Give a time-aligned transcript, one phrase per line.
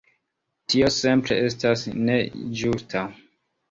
[0.75, 3.11] Tio simple estas ne ĝusta.